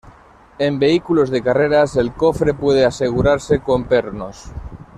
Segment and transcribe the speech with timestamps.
[0.57, 4.45] En vehículos de carreras el cofre puede asegurarse con pernos.